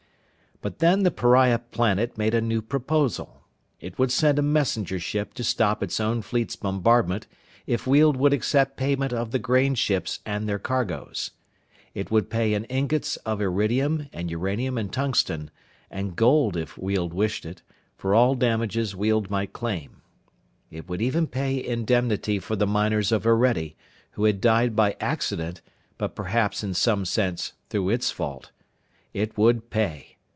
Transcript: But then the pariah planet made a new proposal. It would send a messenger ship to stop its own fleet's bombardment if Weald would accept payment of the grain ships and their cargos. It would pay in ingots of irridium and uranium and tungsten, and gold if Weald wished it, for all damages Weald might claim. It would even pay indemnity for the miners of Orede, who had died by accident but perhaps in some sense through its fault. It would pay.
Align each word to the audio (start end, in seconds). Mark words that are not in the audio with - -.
But 0.63 0.77
then 0.77 1.01
the 1.01 1.09
pariah 1.09 1.57
planet 1.57 2.19
made 2.19 2.35
a 2.35 2.39
new 2.41 2.61
proposal. 2.61 3.41
It 3.79 3.97
would 3.97 4.11
send 4.11 4.37
a 4.37 4.43
messenger 4.43 4.99
ship 4.99 5.33
to 5.33 5.43
stop 5.43 5.81
its 5.81 5.99
own 5.99 6.21
fleet's 6.21 6.55
bombardment 6.55 7.25
if 7.65 7.87
Weald 7.87 8.15
would 8.17 8.31
accept 8.31 8.77
payment 8.77 9.11
of 9.11 9.31
the 9.31 9.39
grain 9.39 9.73
ships 9.73 10.19
and 10.23 10.47
their 10.47 10.59
cargos. 10.59 11.31
It 11.95 12.11
would 12.11 12.29
pay 12.29 12.53
in 12.53 12.65
ingots 12.65 13.15
of 13.25 13.39
irridium 13.39 14.07
and 14.13 14.29
uranium 14.29 14.77
and 14.77 14.93
tungsten, 14.93 15.49
and 15.89 16.15
gold 16.15 16.55
if 16.55 16.77
Weald 16.77 17.11
wished 17.11 17.43
it, 17.43 17.63
for 17.97 18.13
all 18.13 18.35
damages 18.35 18.95
Weald 18.95 19.31
might 19.31 19.53
claim. 19.53 20.03
It 20.69 20.87
would 20.87 21.01
even 21.01 21.25
pay 21.25 21.57
indemnity 21.65 22.37
for 22.37 22.55
the 22.55 22.67
miners 22.67 23.11
of 23.11 23.25
Orede, 23.25 23.73
who 24.11 24.25
had 24.25 24.39
died 24.39 24.75
by 24.75 24.95
accident 24.99 25.63
but 25.97 26.15
perhaps 26.15 26.63
in 26.63 26.75
some 26.75 27.03
sense 27.03 27.53
through 27.71 27.89
its 27.89 28.11
fault. 28.11 28.51
It 29.11 29.35
would 29.39 29.71
pay. 29.71 30.17